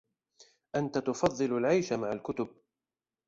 أنتَ 0.75 0.97
تفضِّل 0.97 1.53
العيش 1.57 1.93
مع 1.93 2.11
الكتب. 2.11 2.47